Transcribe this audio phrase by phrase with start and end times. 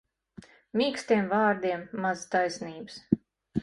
[0.81, 3.03] Mīkstiem vārdiem maz taisnības.